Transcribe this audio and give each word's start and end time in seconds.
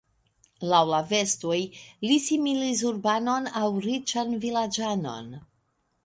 Laŭ 0.69 0.77
la 0.91 0.99
vestoj, 1.09 1.57
li 2.05 2.15
similis 2.27 2.81
urbanon 2.91 3.45
aŭ 3.61 3.65
riĉan 3.83 4.33
vilaĝanon. 4.47 5.29